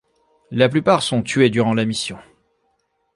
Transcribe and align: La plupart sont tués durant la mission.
La 0.49 0.67
plupart 0.67 1.03
sont 1.03 1.21
tués 1.21 1.51
durant 1.51 1.75
la 1.75 1.85
mission. 1.85 2.17